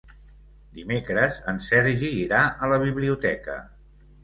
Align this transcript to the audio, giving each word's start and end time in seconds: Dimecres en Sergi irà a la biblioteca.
Dimecres 0.77 1.37
en 1.51 1.61
Sergi 1.67 2.11
irà 2.23 2.41
a 2.69 2.73
la 2.75 2.83
biblioteca. 2.87 3.63